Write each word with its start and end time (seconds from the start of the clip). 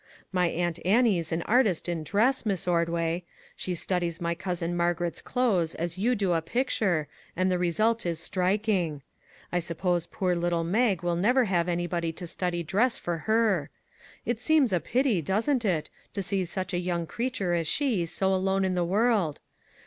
My 0.31 0.47
Aunt 0.47 0.79
Annie's 0.83 1.31
an 1.31 1.43
artist 1.43 1.87
in 1.87 2.03
dress, 2.03 2.43
Miss 2.43 2.67
Ordway; 2.67 3.23
she 3.55 3.75
studies 3.75 4.19
my 4.19 4.33
cousin 4.33 4.75
Margaret's 4.75 5.21
clothes 5.21 5.75
as 5.75 5.95
you 5.99 6.15
do 6.15 6.33
a 6.33 6.41
picture, 6.41 7.07
and 7.35 7.51
the 7.51 7.59
result 7.59 8.03
is 8.07 8.19
striking. 8.19 9.03
I 9.51 9.59
suppose 9.59 10.07
poor 10.07 10.33
little 10.33 10.63
Mag 10.63 11.03
will 11.03 11.15
never 11.15 11.45
have 11.45 11.69
anybody 11.69 12.11
to 12.13 12.25
study 12.25 12.63
dress 12.63 12.97
for 12.97 13.19
her. 13.31 13.69
It 14.25 14.39
seems 14.39 14.73
a 14.73 14.79
pity, 14.79 15.21
doesn't 15.21 15.63
it, 15.63 15.91
to 16.13 16.23
see 16.23 16.45
such 16.45 16.73
a 16.73 16.79
young 16.79 17.05
creature 17.05 17.53
as 17.53 17.67
she 17.67 18.07
so 18.07 18.33
alone 18.33 18.65
in 18.65 18.73
the 18.73 18.83
world? 18.83 19.39